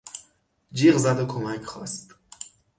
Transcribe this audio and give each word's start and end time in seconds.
جیغ 0.71 0.97
زد 0.97 1.19
و 1.19 1.25
کمک 1.25 1.63
خواست. 1.63 2.15